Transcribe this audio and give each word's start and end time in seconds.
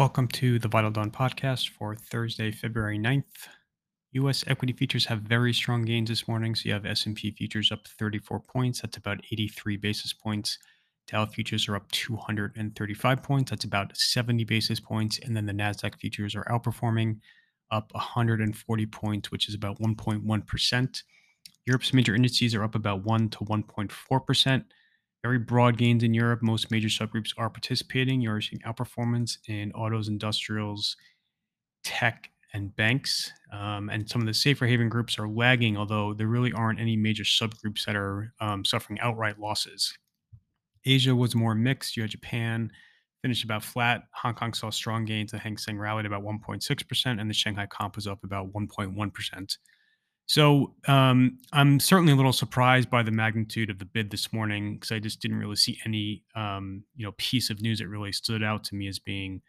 Welcome 0.00 0.28
to 0.28 0.58
the 0.58 0.66
Vital 0.66 0.90
Dawn 0.90 1.10
podcast 1.10 1.68
for 1.68 1.94
Thursday, 1.94 2.50
February 2.52 2.98
9th. 2.98 3.48
US 4.12 4.42
equity 4.46 4.72
futures 4.72 5.04
have 5.04 5.20
very 5.20 5.52
strong 5.52 5.82
gains 5.82 6.08
this 6.08 6.26
morning. 6.26 6.54
So 6.54 6.68
you 6.68 6.72
have 6.72 6.86
S&P 6.86 7.32
futures 7.32 7.70
up 7.70 7.86
34 7.86 8.40
points, 8.40 8.80
that's 8.80 8.96
about 8.96 9.20
83 9.30 9.76
basis 9.76 10.14
points. 10.14 10.56
Dow 11.06 11.26
futures 11.26 11.68
are 11.68 11.76
up 11.76 11.90
235 11.92 13.22
points, 13.22 13.50
that's 13.50 13.64
about 13.64 13.94
70 13.94 14.42
basis 14.44 14.80
points, 14.80 15.18
and 15.18 15.36
then 15.36 15.44
the 15.44 15.52
Nasdaq 15.52 15.96
futures 15.96 16.34
are 16.34 16.44
outperforming 16.44 17.18
up 17.70 17.92
140 17.92 18.86
points, 18.86 19.30
which 19.30 19.50
is 19.50 19.54
about 19.54 19.78
1.1%. 19.80 21.02
Europe's 21.66 21.92
major 21.92 22.14
indices 22.14 22.54
are 22.54 22.64
up 22.64 22.74
about 22.74 23.04
1 23.04 23.28
to 23.28 23.38
1.4% 23.40 24.64
very 25.22 25.38
broad 25.38 25.76
gains 25.76 26.02
in 26.02 26.14
Europe. 26.14 26.42
Most 26.42 26.70
major 26.70 26.88
subgroups 26.88 27.32
are 27.36 27.50
participating. 27.50 28.20
You're 28.20 28.40
seeing 28.40 28.62
outperformance 28.62 29.38
in 29.48 29.72
autos, 29.72 30.08
industrials, 30.08 30.96
tech, 31.84 32.30
and 32.52 32.74
banks. 32.74 33.32
Um, 33.52 33.90
and 33.90 34.08
some 34.08 34.20
of 34.20 34.26
the 34.26 34.34
safer 34.34 34.66
haven 34.66 34.88
groups 34.88 35.18
are 35.18 35.28
lagging, 35.28 35.76
although 35.76 36.14
there 36.14 36.26
really 36.26 36.52
aren't 36.52 36.80
any 36.80 36.96
major 36.96 37.22
subgroups 37.22 37.84
that 37.84 37.96
are 37.96 38.32
um, 38.40 38.64
suffering 38.64 38.98
outright 39.00 39.38
losses. 39.38 39.96
Asia 40.84 41.14
was 41.14 41.34
more 41.34 41.54
mixed. 41.54 41.96
You 41.96 42.02
had 42.02 42.10
Japan 42.10 42.70
finished 43.22 43.44
about 43.44 43.62
flat. 43.62 44.04
Hong 44.14 44.34
Kong 44.34 44.54
saw 44.54 44.70
strong 44.70 45.04
gains. 45.04 45.32
The 45.32 45.38
Hang 45.38 45.58
Seng 45.58 45.78
rallied 45.78 46.06
about 46.06 46.22
1.6%, 46.22 47.20
and 47.20 47.30
the 47.30 47.34
Shanghai 47.34 47.66
Comp 47.66 47.96
was 47.96 48.06
up 48.06 48.24
about 48.24 48.52
1.1%. 48.52 49.56
So 50.30 50.76
um, 50.86 51.38
I'm 51.52 51.80
certainly 51.80 52.12
a 52.12 52.16
little 52.16 52.32
surprised 52.32 52.88
by 52.88 53.02
the 53.02 53.10
magnitude 53.10 53.68
of 53.68 53.80
the 53.80 53.84
bid 53.84 54.12
this 54.12 54.32
morning 54.32 54.74
because 54.74 54.92
I 54.92 55.00
just 55.00 55.20
didn't 55.20 55.40
really 55.40 55.56
see 55.56 55.80
any 55.84 56.22
um, 56.36 56.84
you 56.94 57.04
know 57.04 57.10
piece 57.18 57.50
of 57.50 57.60
news 57.60 57.80
that 57.80 57.88
really 57.88 58.12
stood 58.12 58.40
out 58.40 58.62
to 58.66 58.76
me 58.76 58.86
as 58.86 59.00
being 59.00 59.42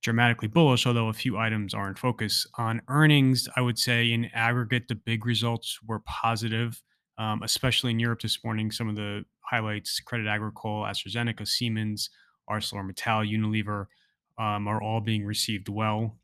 dramatically 0.00 0.46
bullish. 0.46 0.86
Although 0.86 1.08
a 1.08 1.12
few 1.12 1.36
items 1.36 1.74
are 1.74 1.88
in 1.88 1.96
focus 1.96 2.46
on 2.56 2.82
earnings, 2.86 3.48
I 3.56 3.62
would 3.62 3.80
say 3.80 4.12
in 4.12 4.26
aggregate 4.32 4.86
the 4.86 4.94
big 4.94 5.26
results 5.26 5.80
were 5.84 5.98
positive, 6.06 6.84
um, 7.18 7.42
especially 7.42 7.90
in 7.90 7.98
Europe 7.98 8.22
this 8.22 8.44
morning. 8.44 8.70
Some 8.70 8.88
of 8.88 8.94
the 8.94 9.24
highlights: 9.40 9.98
Credit 9.98 10.28
Agricole, 10.28 10.84
AstraZeneca, 10.84 11.48
Siemens, 11.48 12.10
ArcelorMittal, 12.48 13.28
Unilever 13.28 13.86
um, 14.38 14.68
are 14.68 14.80
all 14.80 15.00
being 15.00 15.24
received 15.24 15.68
well 15.68 16.16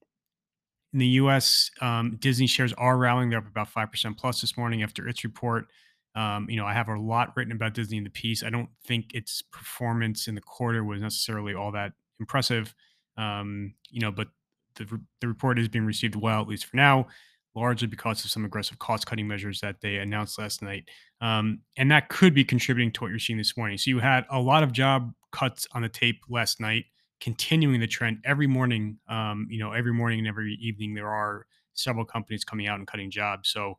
in 0.95 1.01
the 1.01 1.07
U.S., 1.09 1.73
um, 1.81 2.17
Disney 2.21 2.47
shares 2.47 2.73
are 2.75 2.97
rallying. 2.97 3.29
They're 3.29 3.41
up 3.41 3.49
about 3.49 3.69
five 3.69 3.91
percent 3.91 4.17
plus 4.17 4.41
this 4.41 4.57
morning 4.57 4.83
after 4.83 5.07
its 5.09 5.25
report. 5.25 5.67
Um, 6.15 6.49
you 6.49 6.57
know, 6.57 6.65
I 6.65 6.73
have 6.73 6.89
a 6.89 6.99
lot 6.99 7.37
written 7.37 7.53
about 7.53 7.75
Disney 7.75 7.99
in 7.99 8.05
the 8.05 8.11
piece. 8.11 8.45
I 8.45 8.51
don't 8.51 8.69
think 8.87 9.13
its 9.13 9.43
performance 9.43 10.29
in 10.29 10.37
the 10.37 10.41
quarter 10.41 10.85
was 10.85 11.03
necessarily 11.03 11.53
all 11.53 11.73
that 11.73 11.93
impressive. 12.21 12.73
Um, 13.19 13.75
you 13.91 14.01
know, 14.01 14.13
but 14.13 14.29
the 14.77 15.01
the 15.21 15.27
report 15.27 15.59
is 15.59 15.69
being 15.69 15.85
received 15.85 16.15
well, 16.15 16.41
at 16.41 16.49
least 16.49 16.67
for 16.67 16.77
now, 16.77 17.09
largely 17.57 17.89
because 17.89 18.25
of 18.25 18.31
some 18.31 18.45
aggressive 18.45 18.79
cost 18.79 19.05
cutting 19.05 19.27
measures 19.27 19.61
that 19.63 19.81
they 19.81 19.97
announced 19.97 20.39
last 20.39 20.63
night, 20.63 20.89
um, 21.21 21.59
and 21.77 21.91
that 21.91 22.09
could 22.09 22.35
be 22.35 22.45
contributing 22.45 22.93
to 22.93 23.01
what 23.01 23.11
you're 23.11 23.19
seeing 23.19 23.37
this 23.37 23.57
morning. 23.57 23.79
So 23.79 23.91
you 23.91 23.99
had 23.99 24.27
a 24.31 24.41
lot 24.41 24.63
of 24.63 24.71
job 24.71 25.13
cuts 25.33 25.67
on 25.73 25.83
the 25.83 25.89
tape 25.89 26.21
last 26.29 26.61
night 26.61 26.85
continuing 27.21 27.81
the 27.81 27.87
trend 27.87 28.19
every 28.25 28.47
morning. 28.47 28.99
Um, 29.09 29.47
you 29.51 29.59
know, 29.59 29.73
every 29.73 29.93
morning 29.93 30.21
and 30.21 30.29
every 30.29 30.59
evening, 30.61 30.95
there 30.95 31.09
are 31.09 31.47
several 31.75 32.05
companies 32.05 32.45
coming 32.45 32.67
out 32.67 32.79
and 32.79 32.87
cutting 32.87 33.11
jobs. 33.11 33.51
So, 33.51 33.79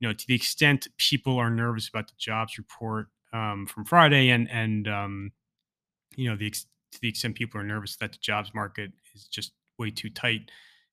you 0.00 0.08
know, 0.08 0.14
to 0.14 0.26
the 0.26 0.34
extent 0.34 0.88
people 0.98 1.38
are 1.38 1.50
nervous 1.50 1.88
about 1.88 2.08
the 2.08 2.14
jobs 2.18 2.58
report 2.58 3.08
um, 3.32 3.66
from 3.66 3.84
Friday, 3.84 4.30
and 4.30 4.50
and 4.50 4.88
um, 4.88 5.32
you 6.16 6.28
know, 6.28 6.36
the 6.36 6.50
to 6.50 7.00
the 7.00 7.08
extent 7.08 7.34
people 7.34 7.60
are 7.60 7.64
nervous 7.64 7.96
that 7.96 8.12
the 8.12 8.18
jobs 8.18 8.52
market 8.54 8.92
is 9.14 9.26
just 9.26 9.52
way 9.78 9.90
too 9.90 10.10
tight 10.10 10.50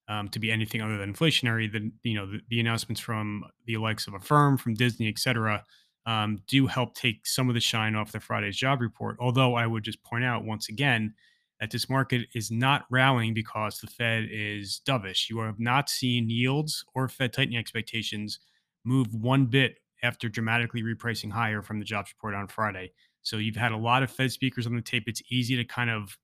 um, 0.07 0.27
to 0.29 0.39
be 0.39 0.51
anything 0.51 0.81
other 0.81 0.97
than 0.97 1.13
inflationary, 1.13 1.71
then 1.71 1.93
you 2.03 2.15
know 2.15 2.29
the, 2.29 2.39
the, 2.49 2.59
announcements 2.59 2.99
from 2.99 3.43
the 3.65 3.77
likes 3.77 4.07
of 4.07 4.13
Affirm, 4.13 4.57
from 4.57 4.73
Disney, 4.73 5.07
et 5.07 5.17
cetera, 5.17 5.63
um, 6.05 6.41
do 6.47 6.67
help 6.67 6.93
take 6.93 7.25
some 7.25 7.47
of 7.47 7.55
the 7.55 7.61
shine 7.61 7.95
off 7.95 8.11
the 8.11 8.19
Friday's 8.19 8.57
job 8.57 8.81
report. 8.81 9.15
Although 9.19 9.55
I 9.55 9.65
would 9.65 9.83
just 9.83 10.03
point 10.03 10.25
out 10.25 10.43
once 10.43 10.67
again 10.67 11.13
that 11.59 11.71
this 11.71 11.89
market 11.89 12.27
is 12.33 12.51
not 12.51 12.85
rallying 12.89 13.33
because 13.33 13.79
the 13.79 13.87
Fed 13.87 14.27
is 14.31 14.81
dovish. 14.87 15.29
You 15.29 15.39
have 15.39 15.59
not 15.59 15.89
seen 15.89 16.29
yields 16.29 16.83
or 16.93 17.07
Fed 17.07 17.33
tightening 17.33 17.57
expectations 17.57 18.39
move 18.83 19.13
one 19.13 19.45
bit 19.45 19.77
after 20.01 20.27
dramatically 20.27 20.83
repricing 20.83 21.31
higher 21.31 21.61
from 21.61 21.79
the 21.79 21.85
jobs 21.85 22.13
report 22.13 22.35
on 22.35 22.47
Friday. 22.47 22.91
So 23.21 23.37
you've 23.37 23.55
had 23.55 23.71
a 23.71 23.77
lot 23.77 24.03
of 24.03 24.11
Fed 24.11 24.31
speakers 24.31 24.67
on 24.67 24.75
the 24.75 24.81
tape. 24.81 25.03
It's 25.07 25.21
easy 25.29 25.55
to 25.55 25.63
kind 25.63 25.89
of 25.89 26.17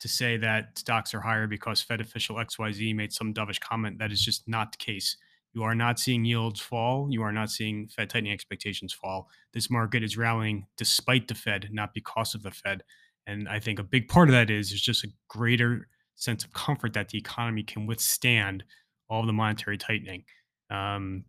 to 0.00 0.08
say 0.08 0.36
that 0.36 0.78
stocks 0.78 1.14
are 1.14 1.20
higher 1.20 1.46
because 1.46 1.80
Fed 1.80 2.00
official 2.00 2.36
XYZ 2.36 2.94
made 2.94 3.12
some 3.12 3.32
dovish 3.32 3.60
comment. 3.60 3.98
That 3.98 4.12
is 4.12 4.20
just 4.22 4.46
not 4.46 4.72
the 4.72 4.78
case. 4.78 5.16
You 5.54 5.62
are 5.62 5.74
not 5.74 5.98
seeing 5.98 6.24
yields 6.24 6.60
fall. 6.60 7.08
You 7.10 7.22
are 7.22 7.32
not 7.32 7.48
seeing 7.48 7.88
Fed 7.88 8.10
tightening 8.10 8.32
expectations 8.32 8.92
fall. 8.92 9.30
This 9.52 9.70
market 9.70 10.02
is 10.02 10.18
rallying 10.18 10.66
despite 10.76 11.28
the 11.28 11.34
Fed, 11.34 11.68
not 11.72 11.94
because 11.94 12.34
of 12.34 12.42
the 12.42 12.50
Fed. 12.50 12.82
And 13.26 13.48
I 13.48 13.58
think 13.58 13.78
a 13.78 13.84
big 13.84 14.08
part 14.08 14.28
of 14.28 14.32
that 14.32 14.50
is 14.50 14.72
is 14.72 14.80
just 14.80 15.04
a 15.04 15.08
greater 15.28 15.88
sense 16.16 16.44
of 16.44 16.52
comfort 16.52 16.92
that 16.92 17.08
the 17.08 17.18
economy 17.18 17.62
can 17.62 17.86
withstand 17.86 18.64
all 19.08 19.26
the 19.26 19.32
monetary 19.32 19.78
tightening. 19.78 20.24
Um, 20.70 21.24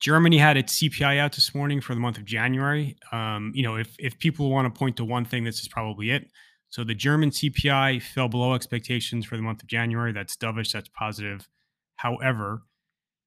Germany 0.00 0.38
had 0.38 0.56
its 0.56 0.78
CPI 0.78 1.18
out 1.18 1.32
this 1.32 1.54
morning 1.54 1.80
for 1.80 1.94
the 1.94 2.00
month 2.00 2.16
of 2.16 2.24
January. 2.24 2.96
Um, 3.12 3.52
you 3.54 3.62
know, 3.62 3.76
if 3.76 3.94
if 3.98 4.18
people 4.18 4.50
want 4.50 4.72
to 4.72 4.78
point 4.78 4.96
to 4.96 5.04
one 5.04 5.24
thing, 5.24 5.44
this 5.44 5.60
is 5.60 5.68
probably 5.68 6.10
it. 6.10 6.30
So 6.70 6.84
the 6.84 6.94
German 6.94 7.30
CPI 7.30 8.00
fell 8.00 8.28
below 8.28 8.54
expectations 8.54 9.26
for 9.26 9.36
the 9.36 9.42
month 9.42 9.62
of 9.62 9.68
January. 9.68 10.12
That's 10.12 10.36
dovish. 10.36 10.72
That's 10.72 10.88
positive. 10.88 11.48
However, 11.96 12.62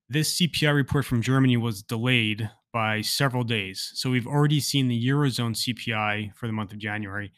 this 0.10 0.40
CPI 0.40 0.74
report 0.74 1.06
from 1.06 1.22
Germany 1.22 1.58
was 1.58 1.84
delayed 1.84 2.50
by 2.72 3.02
several 3.02 3.44
days. 3.44 3.92
So 3.94 4.10
we've 4.10 4.26
already 4.26 4.60
seen 4.60 4.88
the 4.88 5.08
Eurozone 5.08 5.56
CPI 5.56 6.34
for 6.36 6.48
the 6.48 6.54
month 6.54 6.72
of 6.72 6.80
January 6.80 7.32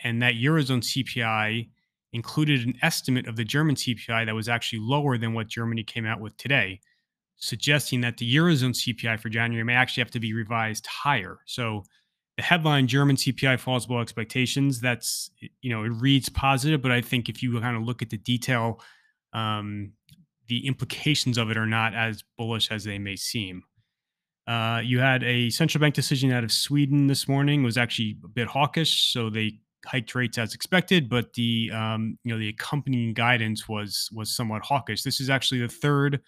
and 0.00 0.22
that 0.22 0.34
Eurozone 0.34 0.82
CPI 0.82 1.68
included 2.12 2.66
an 2.66 2.78
estimate 2.82 3.26
of 3.26 3.36
the 3.36 3.44
German 3.44 3.74
CPI 3.74 4.26
that 4.26 4.34
was 4.34 4.48
actually 4.48 4.80
lower 4.80 5.18
than 5.18 5.34
what 5.34 5.48
Germany 5.48 5.82
came 5.82 6.06
out 6.06 6.20
with 6.20 6.36
today, 6.36 6.80
suggesting 7.36 8.00
that 8.00 8.16
the 8.16 8.36
Eurozone 8.36 8.74
CPI 8.74 9.20
for 9.20 9.28
January 9.28 9.64
may 9.64 9.74
actually 9.74 10.02
have 10.02 10.10
to 10.12 10.20
be 10.20 10.32
revised 10.32 10.86
higher. 10.86 11.38
So 11.46 11.84
the 12.36 12.42
headline 12.42 12.86
German 12.86 13.16
CPI 13.16 13.58
falls 13.58 13.86
below 13.86 14.00
expectations. 14.00 14.80
That's, 14.80 15.30
you 15.60 15.70
know, 15.70 15.84
it 15.84 15.88
reads 15.88 16.28
positive, 16.28 16.80
but 16.80 16.92
I 16.92 17.00
think 17.00 17.28
if 17.28 17.42
you 17.42 17.60
kind 17.60 17.76
of 17.76 17.82
look 17.82 18.00
at 18.00 18.10
the 18.10 18.16
detail, 18.16 18.80
um, 19.32 19.92
the 20.46 20.66
implications 20.66 21.36
of 21.36 21.50
it 21.50 21.56
are 21.56 21.66
not 21.66 21.94
as 21.94 22.24
bullish 22.38 22.70
as 22.70 22.84
they 22.84 22.98
may 22.98 23.16
seem. 23.16 23.64
Uh, 24.46 24.80
you 24.82 24.98
had 24.98 25.22
a 25.24 25.50
central 25.50 25.80
bank 25.80 25.94
decision 25.94 26.32
out 26.32 26.42
of 26.42 26.50
Sweden 26.50 27.06
this 27.06 27.28
morning 27.28 27.62
was 27.62 27.76
actually 27.76 28.16
a 28.24 28.28
bit 28.28 28.48
hawkish, 28.48 29.12
so 29.12 29.28
they 29.28 29.58
hiked 29.86 30.14
rates 30.14 30.38
as 30.38 30.54
expected, 30.54 31.08
but 31.08 31.32
the 31.34 31.70
um, 31.72 32.18
you 32.24 32.32
know 32.32 32.38
the 32.38 32.48
accompanying 32.48 33.14
guidance 33.14 33.68
was 33.68 34.08
was 34.12 34.34
somewhat 34.34 34.64
hawkish. 34.64 35.02
This 35.02 35.20
is 35.20 35.30
actually 35.30 35.60
the 35.60 35.68
third 35.68 36.20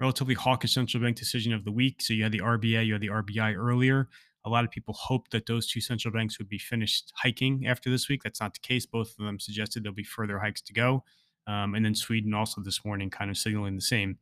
relatively 0.00 0.34
hawkish 0.34 0.74
central 0.74 1.02
bank 1.02 1.16
decision 1.16 1.52
of 1.52 1.64
the 1.64 1.70
week. 1.70 2.02
So 2.02 2.12
you 2.12 2.24
had 2.24 2.32
the 2.32 2.40
RBA, 2.40 2.86
you 2.86 2.94
had 2.94 3.02
the 3.02 3.08
RBI 3.08 3.56
earlier. 3.56 4.08
A 4.44 4.50
lot 4.50 4.64
of 4.64 4.70
people 4.72 4.94
hoped 4.94 5.30
that 5.30 5.46
those 5.46 5.68
two 5.68 5.80
central 5.80 6.12
banks 6.12 6.38
would 6.38 6.48
be 6.48 6.58
finished 6.58 7.12
hiking 7.14 7.66
after 7.66 7.88
this 7.88 8.08
week. 8.08 8.22
That's 8.24 8.40
not 8.40 8.52
the 8.52 8.60
case. 8.60 8.84
Both 8.84 9.14
of 9.16 9.24
them 9.24 9.38
suggested 9.38 9.84
there'll 9.84 9.94
be 9.94 10.02
further 10.02 10.40
hikes 10.40 10.60
to 10.62 10.72
go. 10.72 11.04
Um, 11.46 11.76
and 11.76 11.84
then 11.84 11.94
Sweden 11.94 12.34
also 12.34 12.60
this 12.60 12.84
morning 12.84 13.10
kind 13.10 13.30
of 13.30 13.36
signaling 13.36 13.76
the 13.76 13.82
same. 13.82 14.18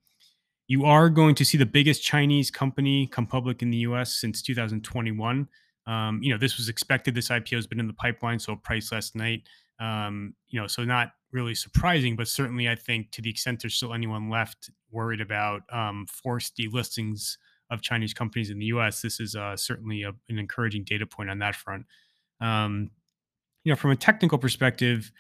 You 0.69 0.85
are 0.85 1.09
going 1.09 1.35
to 1.37 1.45
see 1.45 1.57
the 1.57 1.67
biggest 1.67 2.03
Chinese 2.03 2.51
company 2.51 3.07
come 3.07 3.27
public 3.27 3.63
in 3.63 3.71
the 3.71 3.79
US 3.79 4.15
since 4.15 4.43
2021. 4.43 5.49
Um, 5.91 6.21
you 6.23 6.33
know, 6.33 6.39
this 6.39 6.56
was 6.56 6.69
expected. 6.69 7.17
This 7.17 7.31
IPO 7.31 7.56
has 7.56 7.67
been 7.67 7.81
in 7.81 7.89
the 7.89 7.93
pipeline, 7.93 8.39
so 8.39 8.55
price 8.55 8.93
last 8.93 9.17
night. 9.17 9.43
Um, 9.81 10.34
you 10.49 10.61
know, 10.61 10.69
so 10.69 10.84
not 10.84 11.12
really 11.33 11.54
surprising, 11.54 12.15
but 12.15 12.28
certainly 12.28 12.69
I 12.69 12.77
think 12.77 13.10
to 13.13 13.22
the 13.22 13.31
extent 13.31 13.63
there's 13.63 13.75
still 13.75 13.92
anyone 13.92 14.31
left 14.31 14.71
worried 14.92 15.21
about 15.21 15.63
um, 15.72 16.07
forced 16.07 16.57
delistings 16.57 17.39
of 17.71 17.83
Chinese 17.83 18.15
companies 18.15 18.51
in 18.51 18.59
the 18.59 18.66
U.S., 18.66 19.03
this 19.03 19.19
is 19.19 19.34
uh, 19.34 19.57
certainly 19.57 20.03
a, 20.03 20.10
an 20.28 20.39
encouraging 20.39 20.84
data 20.84 21.07
point 21.07 21.28
on 21.28 21.39
that 21.41 21.57
front. 21.57 21.87
Um, 22.41 22.91
you 23.65 23.72
know, 23.72 23.77
from 23.77 23.91
a 23.91 23.97
technical 23.97 24.39
perspective, 24.39 25.10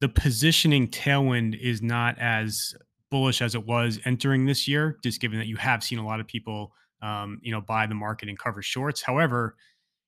the 0.00 0.08
positioning 0.08 0.88
tailwind 0.88 1.58
is 1.60 1.82
not 1.82 2.18
as 2.18 2.74
bullish 3.10 3.40
as 3.40 3.54
it 3.54 3.64
was 3.64 4.00
entering 4.04 4.46
this 4.46 4.66
year, 4.66 4.98
just 5.04 5.20
given 5.20 5.38
that 5.38 5.46
you 5.46 5.56
have 5.56 5.84
seen 5.84 5.98
a 5.98 6.06
lot 6.06 6.20
of 6.20 6.26
people, 6.26 6.72
um, 7.00 7.38
you 7.42 7.52
know, 7.52 7.60
buy 7.60 7.86
the 7.86 7.94
market 7.94 8.28
and 8.28 8.38
cover 8.38 8.60
shorts. 8.60 9.02
However, 9.02 9.56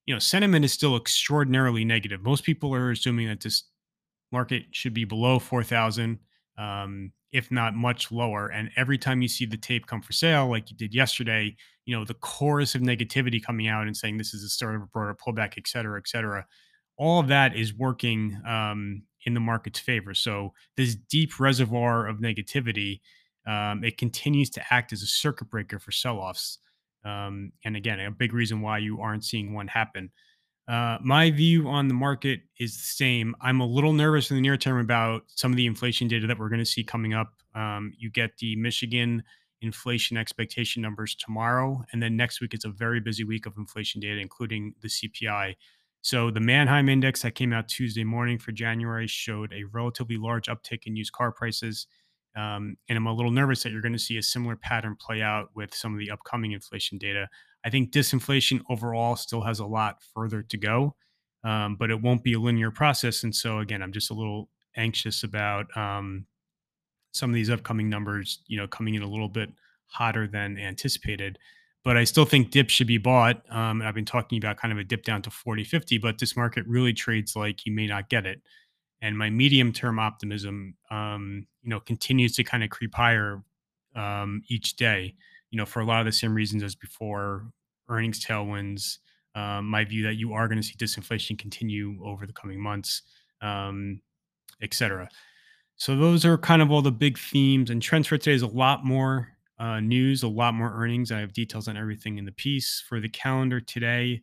you 0.08 0.14
know, 0.14 0.18
sentiment 0.18 0.64
is 0.64 0.72
still 0.72 0.96
extraordinarily 0.96 1.84
negative. 1.84 2.22
Most 2.22 2.42
people 2.42 2.74
are 2.74 2.92
assuming 2.92 3.28
that 3.28 3.42
this 3.42 3.64
market 4.32 4.64
should 4.70 4.94
be 4.94 5.04
below 5.04 5.38
4,000, 5.38 6.18
um, 6.56 7.12
if 7.30 7.50
not 7.50 7.74
much 7.74 8.10
lower. 8.10 8.48
And 8.48 8.70
every 8.74 8.96
time 8.96 9.20
you 9.20 9.28
see 9.28 9.44
the 9.44 9.58
tape 9.58 9.86
come 9.86 10.00
for 10.00 10.14
sale, 10.14 10.48
like 10.48 10.70
you 10.70 10.76
did 10.78 10.94
yesterday, 10.94 11.54
you 11.84 11.94
know, 11.94 12.06
the 12.06 12.14
chorus 12.14 12.74
of 12.74 12.80
negativity 12.80 13.44
coming 13.44 13.68
out 13.68 13.86
and 13.86 13.94
saying 13.94 14.16
this 14.16 14.32
is 14.32 14.40
the 14.40 14.48
start 14.48 14.76
of 14.76 14.80
a 14.80 14.86
broader 14.86 15.14
pullback, 15.14 15.58
et 15.58 15.68
cetera, 15.68 15.98
et 15.98 16.08
cetera. 16.08 16.46
All 16.96 17.20
of 17.20 17.28
that 17.28 17.54
is 17.54 17.74
working 17.74 18.40
um, 18.46 19.02
in 19.26 19.34
the 19.34 19.40
market's 19.40 19.78
favor. 19.78 20.14
So 20.14 20.54
this 20.78 20.94
deep 20.94 21.38
reservoir 21.38 22.06
of 22.06 22.16
negativity, 22.16 23.02
um, 23.46 23.84
it 23.84 23.98
continues 23.98 24.48
to 24.50 24.62
act 24.70 24.94
as 24.94 25.02
a 25.02 25.06
circuit 25.06 25.50
breaker 25.50 25.78
for 25.78 25.92
sell-offs. 25.92 26.60
Um, 27.04 27.52
and 27.64 27.76
again, 27.76 28.00
a 28.00 28.10
big 28.10 28.32
reason 28.32 28.60
why 28.60 28.78
you 28.78 29.00
aren't 29.00 29.24
seeing 29.24 29.54
one 29.54 29.68
happen. 29.68 30.10
Uh, 30.68 30.98
my 31.00 31.30
view 31.30 31.66
on 31.66 31.88
the 31.88 31.94
market 31.94 32.40
is 32.58 32.76
the 32.76 32.82
same. 32.82 33.34
I'm 33.40 33.60
a 33.60 33.66
little 33.66 33.94
nervous 33.94 34.30
in 34.30 34.36
the 34.36 34.42
near 34.42 34.58
term 34.58 34.78
about 34.78 35.22
some 35.28 35.50
of 35.50 35.56
the 35.56 35.66
inflation 35.66 36.08
data 36.08 36.26
that 36.26 36.38
we're 36.38 36.50
going 36.50 36.58
to 36.58 36.66
see 36.66 36.84
coming 36.84 37.14
up. 37.14 37.32
Um, 37.54 37.94
you 37.96 38.10
get 38.10 38.36
the 38.36 38.54
Michigan 38.56 39.22
inflation 39.62 40.16
expectation 40.16 40.82
numbers 40.82 41.14
tomorrow, 41.14 41.82
and 41.92 42.02
then 42.02 42.16
next 42.16 42.40
week 42.42 42.52
it's 42.52 42.66
a 42.66 42.70
very 42.70 43.00
busy 43.00 43.24
week 43.24 43.46
of 43.46 43.56
inflation 43.56 44.00
data, 44.00 44.20
including 44.20 44.74
the 44.82 44.88
CPI. 44.88 45.54
So 46.02 46.30
the 46.30 46.40
Manheim 46.40 46.88
index 46.88 47.22
that 47.22 47.34
came 47.34 47.52
out 47.52 47.68
Tuesday 47.68 48.04
morning 48.04 48.38
for 48.38 48.52
January 48.52 49.06
showed 49.06 49.52
a 49.52 49.64
relatively 49.64 50.16
large 50.16 50.46
uptick 50.46 50.82
in 50.84 50.96
used 50.96 51.12
car 51.12 51.32
prices. 51.32 51.86
Um, 52.36 52.76
and 52.88 52.96
I'm 52.96 53.06
a 53.06 53.12
little 53.12 53.30
nervous 53.30 53.62
that 53.62 53.72
you're 53.72 53.82
going 53.82 53.92
to 53.92 53.98
see 53.98 54.18
a 54.18 54.22
similar 54.22 54.56
pattern 54.56 54.96
play 55.00 55.22
out 55.22 55.48
with 55.54 55.74
some 55.74 55.92
of 55.92 55.98
the 55.98 56.10
upcoming 56.10 56.52
inflation 56.52 56.98
data. 56.98 57.28
I 57.64 57.70
think 57.70 57.90
disinflation 57.90 58.62
overall 58.70 59.16
still 59.16 59.42
has 59.42 59.58
a 59.58 59.66
lot 59.66 59.96
further 60.14 60.42
to 60.42 60.56
go, 60.56 60.94
um, 61.44 61.76
but 61.76 61.90
it 61.90 62.00
won't 62.00 62.22
be 62.22 62.34
a 62.34 62.38
linear 62.38 62.70
process. 62.70 63.24
And 63.24 63.34
so, 63.34 63.58
again, 63.58 63.82
I'm 63.82 63.92
just 63.92 64.10
a 64.10 64.14
little 64.14 64.48
anxious 64.76 65.24
about 65.24 65.76
um, 65.76 66.26
some 67.12 67.30
of 67.30 67.34
these 67.34 67.50
upcoming 67.50 67.88
numbers, 67.88 68.42
you 68.46 68.56
know, 68.56 68.68
coming 68.68 68.94
in 68.94 69.02
a 69.02 69.08
little 69.08 69.28
bit 69.28 69.50
hotter 69.86 70.26
than 70.26 70.58
anticipated. 70.58 71.38
But 71.84 71.96
I 71.96 72.04
still 72.04 72.24
think 72.24 72.50
dips 72.50 72.74
should 72.74 72.86
be 72.86 72.98
bought. 72.98 73.42
Um, 73.50 73.82
I've 73.82 73.94
been 73.94 74.04
talking 74.04 74.38
about 74.38 74.58
kind 74.58 74.72
of 74.72 74.78
a 74.78 74.84
dip 74.84 75.04
down 75.04 75.22
to 75.22 75.30
40, 75.30 75.64
50, 75.64 75.98
but 75.98 76.18
this 76.18 76.36
market 76.36 76.66
really 76.66 76.92
trades 76.92 77.34
like 77.34 77.64
you 77.66 77.72
may 77.72 77.86
not 77.86 78.08
get 78.08 78.26
it 78.26 78.42
and 79.00 79.16
my 79.16 79.30
medium 79.30 79.72
term 79.72 79.98
optimism 79.98 80.74
um, 80.90 81.46
you 81.62 81.70
know 81.70 81.80
continues 81.80 82.34
to 82.36 82.44
kind 82.44 82.64
of 82.64 82.70
creep 82.70 82.94
higher 82.94 83.42
um, 83.94 84.42
each 84.48 84.76
day. 84.76 85.14
You 85.50 85.58
know 85.58 85.66
for 85.66 85.80
a 85.80 85.84
lot 85.84 86.00
of 86.00 86.06
the 86.06 86.12
same 86.12 86.34
reasons 86.34 86.62
as 86.62 86.74
before 86.74 87.46
earnings 87.88 88.24
tailwinds 88.24 88.98
um, 89.34 89.66
my 89.66 89.84
view 89.84 90.02
that 90.04 90.14
you 90.14 90.32
are 90.32 90.48
going 90.48 90.60
to 90.60 90.66
see 90.66 90.74
disinflation 90.74 91.38
continue 91.38 91.98
over 92.04 92.26
the 92.26 92.32
coming 92.32 92.60
months 92.60 93.02
um, 93.40 94.00
etc 94.60 95.08
so 95.76 95.96
those 95.96 96.24
are 96.24 96.36
kind 96.36 96.60
of 96.60 96.70
all 96.70 96.82
the 96.82 96.92
big 96.92 97.16
themes 97.16 97.70
and 97.70 97.80
trends 97.80 98.08
for 98.08 98.18
today. 98.18 98.34
Is 98.34 98.42
a 98.42 98.48
lot 98.48 98.84
more 98.84 99.28
uh, 99.58 99.80
news 99.80 100.22
a 100.22 100.28
lot 100.28 100.54
more 100.54 100.72
earnings. 100.74 101.10
I 101.10 101.20
have 101.20 101.32
details 101.32 101.66
on 101.68 101.76
everything 101.76 102.18
in 102.18 102.24
the 102.24 102.32
piece. 102.32 102.84
For 102.86 103.00
the 103.00 103.08
calendar 103.08 103.60
today 103.60 104.22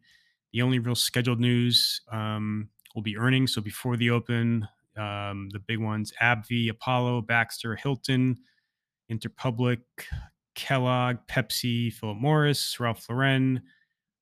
the 0.54 0.62
only 0.62 0.80
real 0.80 0.96
scheduled 0.96 1.40
news 1.42 2.00
um, 2.12 2.70
will 2.96 3.02
be 3.02 3.18
earning. 3.18 3.46
So 3.46 3.62
before 3.62 3.98
the 3.98 4.10
open, 4.10 4.68
um, 4.98 5.50
the 5.52 5.60
big 5.60 5.80
ones 5.80 6.14
AbbVie, 6.22 6.70
Apollo, 6.70 7.24
Baxter, 7.24 7.76
Hilton, 7.76 8.38
Interpublic, 9.12 9.82
Kellogg, 10.56 11.18
Pepsi, 11.30 11.94
Philip 11.94 12.18
Morris, 12.18 12.80
Ralph 12.80 13.06
Lauren, 13.10 13.62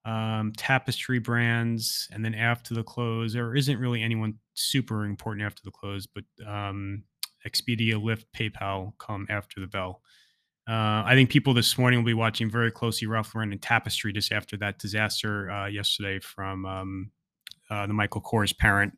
um, 0.04 0.52
Tapestry 0.58 1.20
brands. 1.20 2.10
And 2.12 2.25
then 2.25 2.34
after 2.34 2.74
the 2.74 2.84
close, 2.84 3.34
there 3.34 3.56
isn't 3.56 3.80
really 3.80 4.02
anyone 4.02 4.36
super 4.56 5.06
important 5.06 5.46
after 5.46 5.62
the 5.64 5.72
close, 5.72 6.08
but 6.08 6.24
um, 6.46 7.04
Expedia, 7.48 7.94
Lyft, 7.94 8.25
PayPal 8.36 8.94
come 8.98 9.28
after 9.30 9.62
the 9.62 9.68
bell. 9.68 10.02
Uh, 10.68 11.04
I 11.06 11.14
think 11.14 11.30
people 11.30 11.54
this 11.54 11.78
morning 11.78 12.00
will 12.00 12.06
be 12.06 12.14
watching 12.14 12.50
very 12.50 12.72
closely 12.72 13.06
Ralph 13.06 13.36
Lauren 13.36 13.52
and 13.52 13.62
Tapestry 13.62 14.14
just 14.14 14.31
after 14.31 14.56
that 14.58 14.80
disaster 14.80 15.52
uh, 15.52 15.68
yesterday 15.68 16.20
from 16.20 16.66
um, 16.66 17.12
uh, 17.69 17.88
the 17.88 17.94
Michael 17.94 18.21
Kors 18.21 18.57
parent, 18.57 18.98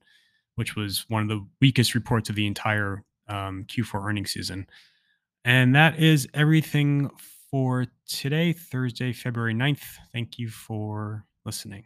which 0.56 0.76
was 0.76 1.06
one 1.10 1.24
of 1.24 1.30
the 1.30 1.46
weakest 1.62 1.96
reports 1.96 2.30
of 2.30 2.36
the 2.36 2.48
entire 2.48 3.04
um, 3.28 3.66
Q4 3.68 4.06
earnings 4.10 4.32
season. 4.32 4.68
And 5.44 5.76
that 5.76 6.00
is 6.00 6.28
everything 6.34 7.12
for 7.52 7.86
today, 8.08 8.52
Thursday, 8.54 9.14
February 9.14 9.54
9th. 9.54 9.84
Thank 10.12 10.40
you 10.40 10.50
for 10.50 11.26
listening. 11.46 11.86